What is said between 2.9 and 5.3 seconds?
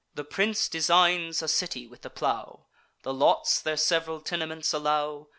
The lots their sev'ral tenements allow.